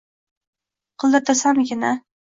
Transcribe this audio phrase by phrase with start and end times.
[1.05, 1.95] Qidirtirsakmikin-a